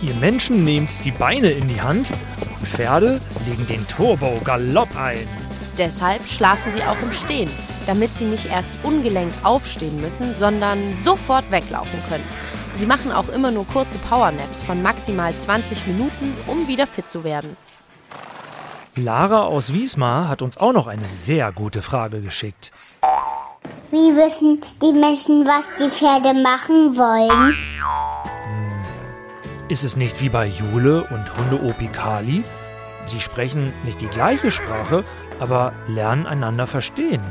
Ihr 0.02 0.14
Menschen 0.16 0.64
nehmt 0.64 1.04
die 1.04 1.12
Beine 1.12 1.52
in 1.52 1.68
die 1.68 1.82
Hand 1.82 2.12
und 2.12 2.68
Pferde 2.68 3.20
legen 3.46 3.68
den 3.68 3.86
Turbo-Galopp 3.88 4.96
ein. 4.96 5.28
Deshalb 5.78 6.26
schlafen 6.28 6.72
sie 6.72 6.84
auch 6.84 7.02
im 7.02 7.12
Stehen, 7.12 7.50
damit 7.86 8.16
sie 8.18 8.26
nicht 8.26 8.46
erst 8.46 8.72
ungelenkt 8.84 9.46
aufstehen 9.46 10.00
müssen, 10.02 10.36
sondern 10.38 10.80
sofort 11.04 11.50
weglaufen 11.52 12.00
können. 12.10 12.24
Sie 12.78 12.86
machen 12.86 13.12
auch 13.12 13.30
immer 13.30 13.52
nur 13.52 13.68
kurze 13.68 13.98
Powernaps 14.10 14.64
von 14.64 14.82
maximal 14.82 15.34
20 15.34 15.88
Minuten, 15.88 16.34
um 16.48 16.68
wieder 16.68 16.88
fit 16.88 17.10
zu 17.10 17.24
werden. 17.24 17.58
Lara 18.96 19.44
aus 19.44 19.74
Wismar 19.74 20.28
hat 20.28 20.42
uns 20.42 20.58
auch 20.58 20.74
noch 20.74 20.88
eine 20.88 21.06
sehr 21.06 21.52
gute 21.52 21.82
Frage 21.82 22.22
geschickt. 22.22 22.72
Wie 23.90 24.16
wissen 24.16 24.60
die 24.82 24.94
Menschen, 24.94 25.46
was 25.46 25.66
die 25.78 25.90
Pferde 25.90 26.34
machen 26.42 26.98
wollen? 26.98 27.56
Ist 29.70 29.84
es 29.84 29.96
nicht 29.96 30.22
wie 30.22 30.30
bei 30.30 30.48
Jule 30.48 31.06
und 31.06 31.38
Hunde-Opi 31.38 31.88
Kali? 31.88 32.44
Sie 33.06 33.20
sprechen 33.20 33.74
nicht 33.86 34.02
die 34.02 34.08
gleiche 34.08 34.52
Sprache, 34.52 35.04
aber 35.40 35.74
lernen 35.88 36.28
einander 36.28 36.68
verstehen. 36.68 37.22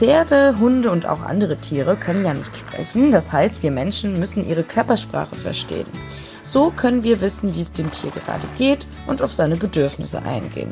Pferde, 0.00 0.58
Hunde 0.58 0.90
und 0.90 1.04
auch 1.04 1.20
andere 1.20 1.58
Tiere 1.58 1.94
können 1.94 2.24
ja 2.24 2.32
nicht 2.32 2.56
sprechen. 2.56 3.12
Das 3.12 3.32
heißt, 3.32 3.62
wir 3.62 3.70
Menschen 3.70 4.18
müssen 4.18 4.48
ihre 4.48 4.62
Körpersprache 4.62 5.36
verstehen. 5.36 5.86
So 6.42 6.70
können 6.70 7.02
wir 7.02 7.20
wissen, 7.20 7.54
wie 7.54 7.60
es 7.60 7.74
dem 7.74 7.90
Tier 7.90 8.10
gerade 8.10 8.46
geht 8.56 8.86
und 9.06 9.20
auf 9.20 9.30
seine 9.30 9.56
Bedürfnisse 9.56 10.22
eingehen. 10.22 10.70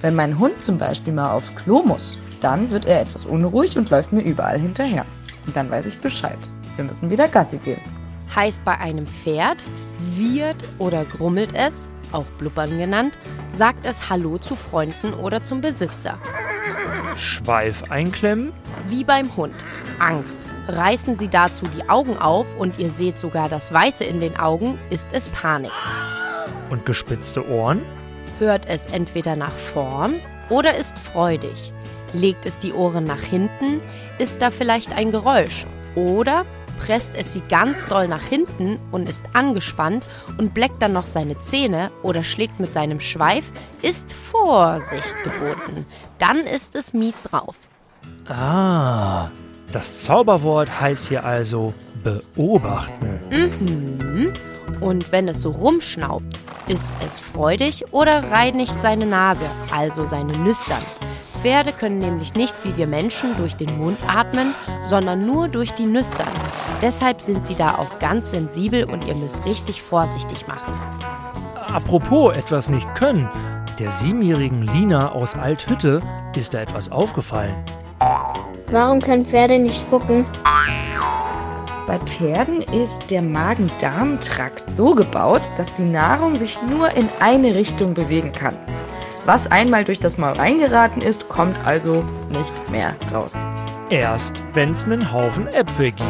Wenn 0.00 0.14
mein 0.14 0.38
Hund 0.38 0.62
zum 0.62 0.78
Beispiel 0.78 1.12
mal 1.12 1.34
aufs 1.34 1.54
Klo 1.54 1.82
muss, 1.82 2.16
dann 2.40 2.70
wird 2.70 2.86
er 2.86 3.02
etwas 3.02 3.26
unruhig 3.26 3.76
und 3.76 3.90
läuft 3.90 4.14
mir 4.14 4.22
überall 4.22 4.58
hinterher. 4.58 5.04
Und 5.46 5.54
dann 5.54 5.70
weiß 5.70 5.84
ich 5.84 6.00
Bescheid. 6.00 6.38
Wir 6.76 6.86
müssen 6.86 7.10
wieder 7.10 7.28
Gassi 7.28 7.58
gehen. 7.58 7.82
Heißt 8.34 8.64
bei 8.64 8.78
einem 8.78 9.04
Pferd, 9.04 9.62
wird 10.16 10.64
oder 10.78 11.04
grummelt 11.04 11.54
es, 11.54 11.90
auch 12.10 12.24
blubbern 12.38 12.78
genannt, 12.78 13.18
sagt 13.52 13.84
es 13.84 14.08
Hallo 14.08 14.38
zu 14.38 14.56
Freunden 14.56 15.12
oder 15.12 15.44
zum 15.44 15.60
Besitzer. 15.60 16.18
Schweif 17.16 17.84
einklemmen? 17.90 18.52
Wie 18.88 19.04
beim 19.04 19.36
Hund. 19.36 19.54
Angst. 19.98 20.38
Reißen 20.68 21.18
Sie 21.18 21.28
dazu 21.28 21.66
die 21.76 21.88
Augen 21.88 22.16
auf 22.16 22.46
und 22.58 22.78
ihr 22.78 22.90
seht 22.90 23.18
sogar 23.18 23.48
das 23.48 23.72
Weiße 23.72 24.04
in 24.04 24.20
den 24.20 24.36
Augen, 24.36 24.78
ist 24.90 25.12
es 25.12 25.28
Panik. 25.28 25.72
Und 26.70 26.86
gespitzte 26.86 27.48
Ohren? 27.48 27.82
Hört 28.38 28.66
es 28.66 28.86
entweder 28.86 29.36
nach 29.36 29.54
vorn 29.54 30.14
oder 30.48 30.76
ist 30.76 30.98
freudig. 30.98 31.72
Legt 32.12 32.46
es 32.46 32.58
die 32.58 32.72
Ohren 32.72 33.04
nach 33.04 33.20
hinten, 33.20 33.80
ist 34.18 34.42
da 34.42 34.50
vielleicht 34.50 34.92
ein 34.92 35.10
Geräusch. 35.10 35.66
Oder 35.94 36.44
presst 36.84 37.14
es 37.14 37.32
sie 37.32 37.42
ganz 37.48 37.86
doll 37.86 38.08
nach 38.08 38.22
hinten 38.22 38.78
und 38.90 39.08
ist 39.08 39.24
angespannt 39.34 40.04
und 40.38 40.52
bleckt 40.52 40.82
dann 40.82 40.92
noch 40.92 41.06
seine 41.06 41.38
Zähne 41.38 41.90
oder 42.02 42.24
schlägt 42.24 42.58
mit 42.58 42.72
seinem 42.72 42.98
Schweif, 42.98 43.52
ist 43.82 44.12
Vorsicht 44.12 45.16
geboten. 45.22 45.86
Dann 46.18 46.38
ist 46.38 46.74
es 46.74 46.92
mies 46.92 47.22
drauf. 47.22 47.56
Ah, 48.28 49.28
das 49.70 50.02
Zauberwort 50.02 50.80
heißt 50.80 51.08
hier 51.08 51.24
also 51.24 51.72
beobachten. 52.02 53.20
Mhm. 53.30 54.32
Und 54.80 55.12
wenn 55.12 55.28
es 55.28 55.40
so 55.40 55.50
rumschnaubt, 55.50 56.40
ist 56.68 56.88
es 57.06 57.18
freudig 57.18 57.84
oder 57.92 58.30
reinigt 58.30 58.80
seine 58.80 59.06
Nase, 59.06 59.46
also 59.74 60.06
seine 60.06 60.36
Nüstern. 60.38 60.82
Pferde 61.42 61.72
können 61.72 61.98
nämlich 61.98 62.34
nicht 62.34 62.54
wie 62.64 62.76
wir 62.76 62.86
Menschen 62.86 63.36
durch 63.36 63.56
den 63.56 63.76
Mund 63.78 63.98
atmen, 64.06 64.54
sondern 64.84 65.26
nur 65.26 65.48
durch 65.48 65.72
die 65.72 65.86
Nüstern. 65.86 66.28
Deshalb 66.80 67.20
sind 67.20 67.44
sie 67.44 67.54
da 67.54 67.76
auch 67.78 67.98
ganz 67.98 68.30
sensibel 68.30 68.84
und 68.84 69.06
ihr 69.06 69.14
müsst 69.14 69.44
richtig 69.44 69.82
vorsichtig 69.82 70.46
machen. 70.46 70.72
Apropos 71.72 72.36
etwas 72.36 72.68
nicht 72.68 72.92
können. 72.94 73.28
Der 73.78 73.90
siebenjährigen 73.92 74.62
Lina 74.62 75.12
aus 75.12 75.34
Althütte 75.34 76.00
ist 76.36 76.54
da 76.54 76.60
etwas 76.60 76.92
aufgefallen. 76.92 77.56
Warum 78.70 79.00
können 79.00 79.24
Pferde 79.24 79.58
nicht 79.58 79.80
spucken? 79.80 80.26
Bei 81.86 81.98
Pferden 81.98 82.62
ist 82.62 83.10
der 83.10 83.22
Magen-Darm-Trakt 83.22 84.72
so 84.72 84.94
gebaut, 84.94 85.42
dass 85.56 85.72
die 85.72 85.82
Nahrung 85.82 86.36
sich 86.36 86.56
nur 86.62 86.90
in 86.92 87.08
eine 87.18 87.56
Richtung 87.56 87.94
bewegen 87.94 88.30
kann. 88.30 88.56
Was 89.26 89.50
einmal 89.50 89.84
durch 89.84 89.98
das 89.98 90.16
Maul 90.16 90.32
reingeraten 90.32 91.02
ist, 91.02 91.28
kommt 91.28 91.56
also 91.64 92.04
nicht 92.28 92.70
mehr 92.70 92.94
raus. 93.12 93.34
Erst 93.90 94.32
wenn's 94.54 94.84
einen 94.84 95.12
Haufen 95.12 95.48
Äpfel 95.48 95.90
gibt. 95.90 96.08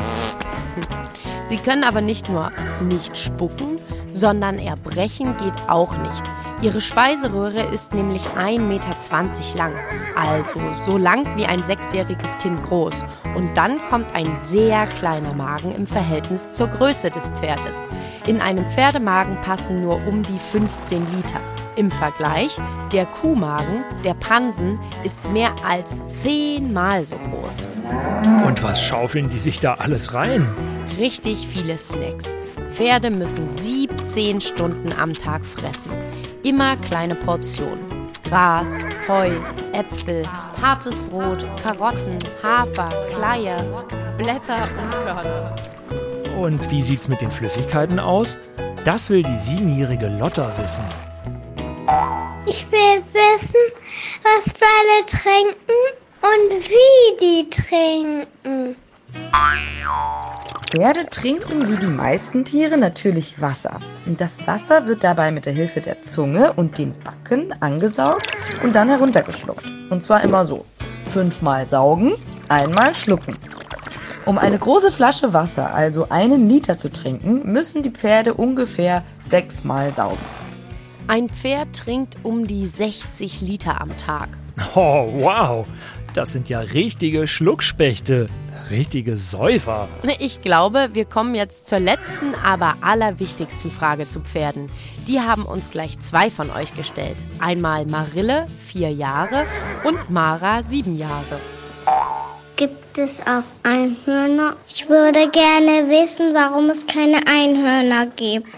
Sie 1.49 1.57
können 1.57 1.85
aber 1.85 2.03
nicht 2.03 2.29
nur 2.29 2.53
nicht 2.81 3.17
spucken, 3.17 3.79
sondern 4.13 4.59
erbrechen 4.59 5.37
geht 5.39 5.69
auch 5.69 5.97
nicht. 5.97 6.32
Ihre 6.63 6.81
Speiseröhre 6.81 7.61
ist 7.73 7.93
nämlich 7.93 8.23
1,20 8.37 8.61
Meter 8.61 8.89
lang, 9.57 9.73
also 10.15 10.61
so 10.79 10.97
lang 10.97 11.27
wie 11.37 11.45
ein 11.45 11.61
sechsjähriges 11.61 12.39
Kind 12.39 12.63
groß. 12.63 12.95
Und 13.35 13.53
dann 13.57 13.81
kommt 13.91 14.15
ein 14.15 14.39
sehr 14.45 14.87
kleiner 14.87 15.35
Magen 15.35 15.75
im 15.75 15.89
Verhältnis 15.89 16.49
zur 16.51 16.69
Größe 16.69 17.11
des 17.11 17.31
Pferdes. 17.31 17.85
In 18.29 18.41
einem 18.41 18.65
Pferdemagen 18.71 19.35
passen 19.41 19.83
nur 19.83 20.07
um 20.07 20.23
die 20.23 20.39
15 20.39 21.05
Liter. 21.17 21.41
Im 21.75 21.91
Vergleich, 21.91 22.57
der 22.93 23.07
Kuhmagen, 23.07 23.83
der 24.05 24.15
Pansen, 24.15 24.79
ist 25.03 25.25
mehr 25.33 25.53
als 25.67 25.97
zehnmal 26.11 27.05
so 27.05 27.17
groß. 27.17 27.67
Und 28.47 28.63
was 28.63 28.81
schaufeln 28.81 29.29
die 29.29 29.41
sich 29.41 29.59
da 29.59 29.75
alles 29.75 30.15
rein? 30.15 30.47
Richtig 30.97 31.45
viele 31.49 31.77
Snacks. 31.77 32.37
Pferde 32.73 33.11
müssen 33.11 33.49
17 33.59 34.41
Stunden 34.41 34.93
am 34.93 35.13
Tag 35.13 35.45
fressen. 35.45 35.91
Immer 36.43 36.77
kleine 36.77 37.15
Portionen. 37.15 37.85
Gras, 38.29 38.77
Heu, 39.07 39.31
Äpfel, 39.73 40.23
hartes 40.61 40.99
Brot, 41.09 41.45
Karotten, 41.63 42.19
Hafer, 42.43 42.89
Kleier, 43.15 43.59
Blätter 44.17 44.69
und 44.79 44.91
Körner. 45.05 45.51
Und 46.37 46.71
wie 46.71 46.83
sieht's 46.83 47.09
mit 47.09 47.21
den 47.21 47.31
Flüssigkeiten 47.31 47.99
aus? 48.01 48.37
Das 48.85 49.11
will 49.11 49.23
die 49.23 49.37
siebenjährige 49.37 50.09
Lotta 50.09 50.51
wissen. 50.59 50.85
Ich 52.47 52.67
will 52.73 53.03
wissen, 53.13 53.73
was 54.25 54.53
Pferde 54.53 55.07
trinken 55.07 55.55
und 56.23 56.69
wie 56.69 57.19
die 57.21 57.51
trinken. 57.51 58.77
Pferde 60.75 61.05
trinken 61.11 61.69
wie 61.69 61.77
die 61.77 61.93
meisten 61.93 62.47
Tiere 62.47 62.79
natürlich 62.79 63.43
Wasser. 63.43 63.79
Und 64.07 64.23
das 64.23 64.47
Wasser 64.47 64.87
wird 64.87 65.05
dabei 65.05 65.31
mit 65.31 65.45
der 65.45 65.53
Hilfe 65.53 65.83
der 65.83 66.01
Zunge 66.01 66.55
und 66.55 66.79
den 66.79 66.93
Backen 67.05 67.53
angesaugt 67.61 68.29
und 68.63 68.75
dann 68.75 68.89
heruntergeschluckt. 68.89 69.71
Und 69.91 70.03
zwar 70.03 70.25
immer 70.25 70.47
so. 70.47 70.65
Fünfmal 71.05 71.67
saugen, 71.67 72.15
einmal 72.49 72.95
schlucken. 72.95 73.37
Um 74.25 74.39
eine 74.39 74.59
große 74.59 74.91
Flasche 74.91 75.35
Wasser, 75.35 75.75
also 75.75 76.09
einen 76.09 76.49
Liter 76.49 76.79
zu 76.79 76.91
trinken, 76.91 77.53
müssen 77.53 77.83
die 77.83 77.91
Pferde 77.91 78.33
ungefähr 78.33 79.05
sechsmal 79.29 79.93
saugen. 79.93 80.25
Ein 81.07 81.29
Pferd 81.29 81.77
trinkt 81.77 82.17
um 82.23 82.47
die 82.47 82.67
60 82.67 83.43
Liter 83.43 83.79
am 83.79 83.95
Tag. 83.99 84.31
Oh, 84.75 85.07
wow. 85.19 85.67
Das 86.15 86.33
sind 86.33 86.49
ja 86.49 86.61
richtige 86.61 87.29
Schluckspechte. 87.29 88.29
Richtige 88.73 89.19
Säufer. 89.19 89.87
Ich 90.19 90.41
glaube, 90.41 90.89
wir 90.95 91.05
kommen 91.05 91.35
jetzt 91.35 91.69
zur 91.69 91.79
letzten, 91.79 92.35
aber 92.35 92.77
allerwichtigsten 92.81 93.71
Frage 93.71 94.09
zu 94.09 94.21
Pferden. 94.21 94.73
Die 95.07 95.21
haben 95.21 95.45
uns 95.45 95.71
gleich 95.71 96.01
zwei 96.01 96.31
von 96.31 96.51
euch 96.51 96.75
gestellt. 96.75 97.17
Einmal 97.39 97.85
Marille, 97.85 98.47
vier 98.67 98.91
Jahre, 98.91 99.45
und 99.85 100.09
Mara, 100.11 100.63
sieben 100.63 100.97
Jahre. 100.97 101.39
Gibt 102.57 102.97
es 102.97 103.21
auch 103.21 103.45
Einhörner? 103.63 104.57
Ich 104.69 104.89
würde 104.89 105.29
gerne 105.31 105.91
wissen, 105.91 106.33
warum 106.33 106.71
es 106.71 106.87
keine 106.87 107.27
Einhörner 107.27 108.07
gibt. 108.17 108.49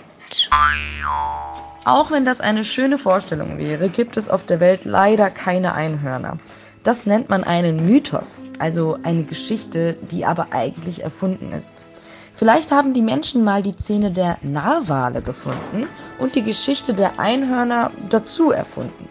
Auch 1.85 2.13
wenn 2.13 2.25
das 2.25 2.41
eine 2.41 2.63
schöne 2.63 2.99
Vorstellung 2.99 3.59
wäre, 3.59 3.89
gibt 3.89 4.17
es 4.17 4.29
auf 4.29 4.45
der 4.45 4.61
Welt 4.61 4.85
leider 4.85 5.29
keine 5.31 5.75
Einhörner. 5.75 6.39
Das 6.85 7.07
nennt 7.07 7.31
man 7.31 7.45
einen 7.45 7.87
Mythos, 7.87 8.43
also 8.59 8.99
eine 9.03 9.25
Geschichte, 9.25 9.97
die 10.11 10.27
aber 10.27 10.49
eigentlich 10.53 11.03
erfunden 11.03 11.51
ist. 11.51 11.87
Vielleicht 12.35 12.73
haben 12.73 12.93
die 12.93 13.03
Menschen 13.03 13.43
mal 13.43 13.63
die 13.63 13.75
Zähne 13.75 14.11
der 14.11 14.37
Narwale 14.43 15.23
gefunden 15.23 15.87
und 16.19 16.35
die 16.35 16.43
Geschichte 16.43 16.93
der 16.93 17.19
Einhörner 17.19 17.91
dazu 18.11 18.51
erfunden. 18.51 19.09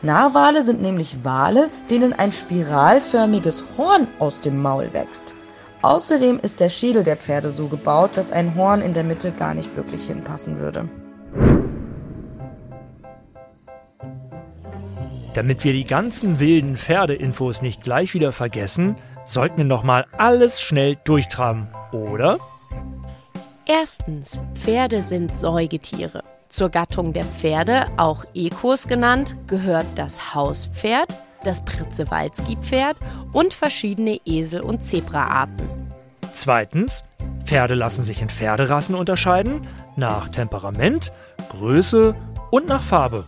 Narwale 0.00 0.62
sind 0.62 0.80
nämlich 0.80 1.22
Wale, 1.22 1.68
denen 1.90 2.14
ein 2.14 2.32
spiralförmiges 2.32 3.64
Horn 3.76 4.08
aus 4.18 4.40
dem 4.40 4.62
Maul 4.62 4.94
wächst. 4.94 5.34
Außerdem 5.82 6.40
ist 6.40 6.60
der 6.60 6.70
Schädel 6.70 7.04
der 7.04 7.18
Pferde 7.18 7.50
so 7.50 7.68
gebaut, 7.68 8.12
dass 8.14 8.32
ein 8.32 8.54
Horn 8.54 8.80
in 8.80 8.94
der 8.94 9.04
Mitte 9.04 9.32
gar 9.32 9.52
nicht 9.52 9.76
wirklich 9.76 10.04
hinpassen 10.04 10.58
würde. 10.58 10.88
Damit 15.34 15.62
wir 15.62 15.72
die 15.72 15.84
ganzen 15.84 16.40
wilden 16.40 16.76
Pferdeinfos 16.76 17.62
nicht 17.62 17.82
gleich 17.82 18.14
wieder 18.14 18.32
vergessen, 18.32 18.96
sollten 19.24 19.58
wir 19.58 19.64
nochmal 19.64 20.06
alles 20.18 20.60
schnell 20.60 20.96
durchtraben, 21.04 21.68
oder? 21.92 22.38
Erstens, 23.64 24.40
Pferde 24.54 25.02
sind 25.02 25.36
Säugetiere. 25.36 26.24
Zur 26.48 26.68
Gattung 26.68 27.12
der 27.12 27.24
Pferde, 27.24 27.86
auch 27.96 28.24
Ekos 28.34 28.88
genannt, 28.88 29.36
gehört 29.46 29.86
das 29.94 30.34
Hauspferd, 30.34 31.14
das 31.44 31.64
Pritzewalski-Pferd 31.64 32.96
und 33.32 33.54
verschiedene 33.54 34.20
Esel- 34.24 34.62
und 34.62 34.82
Zebraarten. 34.82 35.68
Zweitens, 36.32 37.04
Pferde 37.44 37.74
lassen 37.74 38.02
sich 38.02 38.20
in 38.20 38.30
Pferderassen 38.30 38.96
unterscheiden, 38.96 39.68
nach 39.94 40.28
Temperament, 40.28 41.12
Größe 41.50 42.16
und 42.50 42.66
nach 42.66 42.82
Farbe. 42.82 43.24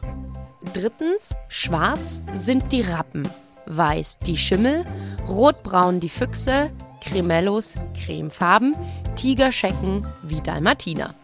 Drittens, 0.73 1.35
schwarz 1.49 2.23
sind 2.35 2.73
die 2.73 2.83
Rappen, 2.83 3.28
weiß 3.66 4.19
die 4.21 4.37
Schimmel, 4.37 4.85
rotbraun 5.28 6.00
die 6.00 6.09
Füchse, 6.09 6.71
Cremellos, 7.02 7.75
cremefarben, 8.04 8.76
Tigerschecken 9.16 10.07
wie 10.23 10.40
Dalmatiner. 10.40 11.14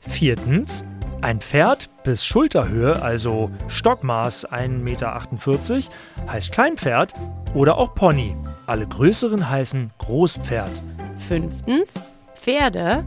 Viertens, 0.00 0.84
ein 1.22 1.40
Pferd 1.40 1.88
bis 2.02 2.24
Schulterhöhe, 2.24 3.00
also 3.00 3.50
Stockmaß 3.68 4.48
1,48 4.48 4.68
Meter, 4.82 6.32
heißt 6.32 6.52
Kleinpferd 6.52 7.14
oder 7.54 7.78
auch 7.78 7.94
Pony. 7.94 8.36
Alle 8.66 8.86
größeren 8.86 9.48
heißen 9.48 9.90
Großpferd. 9.98 10.70
Fünftens, 11.16 11.94
Pferde 12.34 13.04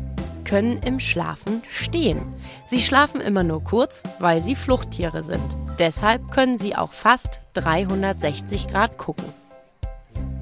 können 0.48 0.82
im 0.82 1.00
Schlafen 1.00 1.62
stehen. 1.70 2.22
Sie 2.66 2.80
schlafen 2.80 3.22
immer 3.22 3.44
nur 3.44 3.64
kurz, 3.64 4.04
weil 4.20 4.42
sie 4.42 4.56
Fluchttiere 4.56 5.22
sind. 5.22 5.58
Deshalb 5.78 6.32
können 6.32 6.58
sie 6.58 6.76
auch 6.76 6.94
fast 6.94 7.42
360 7.54 8.68
Grad 8.68 8.98
gucken. 8.98 9.26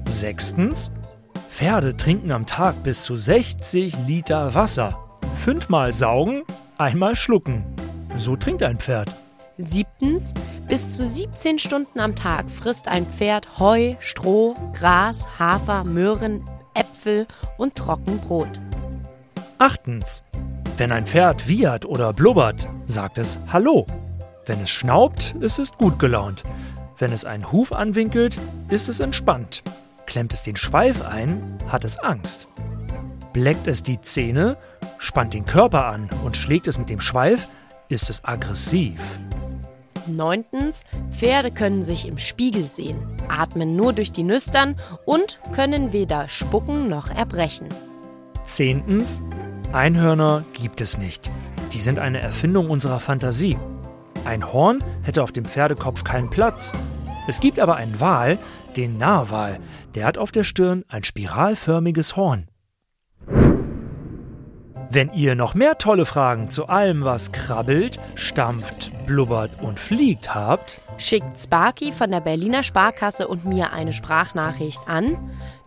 Sechstens, 0.08 0.90
Pferde 1.50 1.96
trinken 1.96 2.32
am 2.32 2.46
Tag 2.46 2.82
bis 2.82 3.02
zu 3.02 3.16
60 3.16 3.94
Liter 4.06 4.54
Wasser. 4.54 4.98
Fünfmal 5.36 5.92
saugen, 5.92 6.42
einmal 6.78 7.16
schlucken. 7.16 7.64
So 8.16 8.36
trinkt 8.36 8.62
ein 8.62 8.78
Pferd. 8.78 9.10
Siebtens, 9.58 10.34
bis 10.68 10.96
zu 10.96 11.04
17 11.04 11.58
Stunden 11.58 11.98
am 11.98 12.14
Tag 12.14 12.50
frisst 12.50 12.88
ein 12.88 13.06
Pferd 13.06 13.58
Heu, 13.58 13.94
Stroh, 14.00 14.54
Gras, 14.74 15.26
Hafer, 15.38 15.84
Möhren, 15.84 16.44
Äpfel 16.74 17.26
und 17.56 17.74
Trockenbrot. 17.74 18.60
Achtens, 19.58 20.22
wenn 20.76 20.92
ein 20.92 21.06
Pferd 21.06 21.48
wiehert 21.48 21.86
oder 21.86 22.12
blubbert, 22.12 22.68
sagt 22.86 23.16
es 23.16 23.38
Hallo. 23.50 23.86
Wenn 24.44 24.60
es 24.60 24.68
schnaubt, 24.68 25.34
ist 25.40 25.58
es 25.58 25.72
gut 25.72 25.98
gelaunt. 25.98 26.44
Wenn 26.98 27.10
es 27.10 27.24
einen 27.24 27.50
Huf 27.50 27.72
anwinkelt, 27.72 28.36
ist 28.68 28.90
es 28.90 29.00
entspannt. 29.00 29.62
Klemmt 30.04 30.34
es 30.34 30.42
den 30.42 30.56
Schweif 30.56 31.02
ein, 31.06 31.58
hat 31.68 31.86
es 31.86 31.98
Angst. 31.98 32.48
Bleckt 33.32 33.66
es 33.66 33.82
die 33.82 33.98
Zähne, 33.98 34.58
spannt 34.98 35.32
den 35.32 35.46
Körper 35.46 35.86
an 35.86 36.10
und 36.22 36.36
schlägt 36.36 36.68
es 36.68 36.78
mit 36.78 36.90
dem 36.90 37.00
Schweif, 37.00 37.48
ist 37.88 38.10
es 38.10 38.26
aggressiv. 38.26 39.00
Neuntens, 40.06 40.84
Pferde 41.10 41.50
können 41.50 41.82
sich 41.82 42.06
im 42.06 42.18
Spiegel 42.18 42.68
sehen, 42.68 42.98
atmen 43.28 43.74
nur 43.74 43.94
durch 43.94 44.12
die 44.12 44.22
Nüstern 44.22 44.76
und 45.06 45.40
können 45.54 45.94
weder 45.94 46.28
spucken 46.28 46.90
noch 46.90 47.10
erbrechen. 47.10 47.68
Zehntens, 48.44 49.20
Einhörner 49.76 50.42
gibt 50.54 50.80
es 50.80 50.96
nicht. 50.96 51.30
Die 51.74 51.80
sind 51.80 51.98
eine 51.98 52.20
Erfindung 52.20 52.70
unserer 52.70 52.98
Fantasie. 52.98 53.58
Ein 54.24 54.50
Horn 54.50 54.82
hätte 55.02 55.22
auf 55.22 55.32
dem 55.32 55.44
Pferdekopf 55.44 56.02
keinen 56.02 56.30
Platz. 56.30 56.72
Es 57.28 57.40
gibt 57.40 57.60
aber 57.60 57.76
einen 57.76 58.00
Wal, 58.00 58.38
den 58.78 58.96
Narwal, 58.96 59.60
der 59.94 60.06
hat 60.06 60.16
auf 60.16 60.32
der 60.32 60.44
Stirn 60.44 60.82
ein 60.88 61.04
spiralförmiges 61.04 62.16
Horn. 62.16 62.48
Wenn 64.88 65.12
ihr 65.12 65.34
noch 65.34 65.52
mehr 65.52 65.76
tolle 65.76 66.06
Fragen 66.06 66.48
zu 66.48 66.68
allem, 66.68 67.04
was 67.04 67.30
krabbelt, 67.32 68.00
stampft, 68.14 68.92
blubbert 69.04 69.60
und 69.60 69.78
fliegt 69.78 70.34
habt, 70.34 70.80
Schickt 70.96 71.38
Sparky 71.38 71.92
von 71.92 72.10
der 72.10 72.20
Berliner 72.20 72.62
Sparkasse 72.62 73.28
und 73.28 73.44
mir 73.44 73.74
eine 73.74 73.92
Sprachnachricht 73.92 74.80
an 74.88 75.18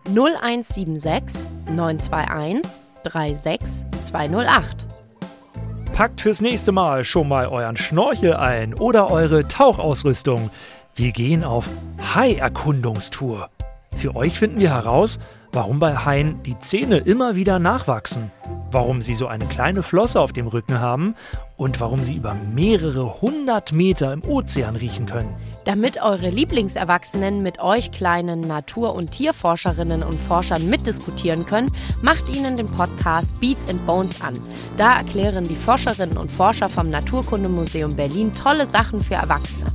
0176 0.08 1.46
921 1.70 2.80
36208. 3.04 4.86
packt 5.94 6.20
fürs 6.20 6.40
nächste 6.40 6.72
Mal 6.72 7.04
schon 7.04 7.28
mal 7.28 7.46
euren 7.48 7.76
Schnorchel 7.76 8.34
ein 8.34 8.74
oder 8.74 9.10
eure 9.10 9.46
Tauchausrüstung. 9.46 10.50
Wir 10.94 11.12
gehen 11.12 11.44
auf 11.44 11.68
Hai-Erkundungstour. 12.14 13.50
Für 13.96 14.16
euch 14.16 14.38
finden 14.38 14.60
wir 14.60 14.70
heraus, 14.70 15.18
warum 15.52 15.78
bei 15.78 15.94
Haien 15.96 16.42
die 16.44 16.58
Zähne 16.58 16.98
immer 16.98 17.34
wieder 17.34 17.58
nachwachsen, 17.58 18.30
warum 18.70 19.02
sie 19.02 19.14
so 19.14 19.26
eine 19.26 19.46
kleine 19.46 19.82
Flosse 19.82 20.20
auf 20.20 20.32
dem 20.32 20.46
Rücken 20.46 20.80
haben 20.80 21.16
und 21.56 21.80
warum 21.80 22.02
sie 22.02 22.14
über 22.14 22.34
mehrere 22.34 23.20
hundert 23.20 23.72
Meter 23.72 24.12
im 24.12 24.24
Ozean 24.24 24.76
riechen 24.76 25.06
können. 25.06 25.34
Damit 25.64 26.02
eure 26.02 26.30
Lieblingserwachsenen 26.30 27.42
mit 27.42 27.60
euch 27.60 27.90
kleinen 27.90 28.40
Natur- 28.40 28.94
und 28.94 29.10
Tierforscherinnen 29.10 30.02
und 30.02 30.14
Forschern 30.14 30.70
mitdiskutieren 30.70 31.44
können, 31.44 31.70
macht 32.02 32.34
ihnen 32.34 32.56
den 32.56 32.66
Podcast 32.66 33.38
Beats 33.40 33.68
and 33.68 33.84
Bones 33.86 34.22
an. 34.22 34.38
Da 34.78 34.96
erklären 34.96 35.44
die 35.44 35.56
Forscherinnen 35.56 36.16
und 36.16 36.32
Forscher 36.32 36.68
vom 36.68 36.88
Naturkundemuseum 36.88 37.94
Berlin 37.94 38.32
tolle 38.34 38.66
Sachen 38.66 39.00
für 39.00 39.14
Erwachsene. 39.14 39.66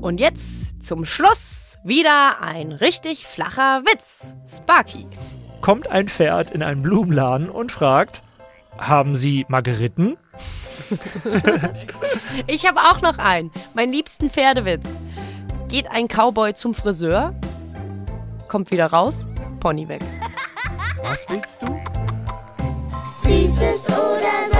Und 0.00 0.20
jetzt 0.20 0.86
zum 0.86 1.04
Schluss 1.04 1.78
wieder 1.82 2.40
ein 2.40 2.70
richtig 2.70 3.26
flacher 3.26 3.82
Witz. 3.84 4.32
Sparky. 4.48 5.08
Kommt 5.60 5.88
ein 5.90 6.08
Pferd 6.08 6.52
in 6.52 6.62
einen 6.62 6.82
Blumenladen 6.82 7.50
und 7.50 7.72
fragt, 7.72 8.22
haben 8.78 9.16
Sie 9.16 9.44
Margeriten? 9.48 10.16
Ich 12.46 12.66
habe 12.66 12.80
auch 12.80 13.00
noch 13.00 13.18
einen. 13.18 13.50
Meinen 13.74 13.92
liebsten 13.92 14.30
Pferdewitz. 14.30 14.86
Geht 15.68 15.90
ein 15.90 16.06
Cowboy 16.08 16.54
zum 16.54 16.74
Friseur, 16.74 17.34
kommt 18.48 18.70
wieder 18.70 18.86
raus, 18.86 19.26
Pony 19.60 19.88
weg. 19.88 20.02
Was 21.02 21.26
willst 21.28 21.62
du? 21.62 21.80
Süßes 23.24 23.86
oder 23.86 24.55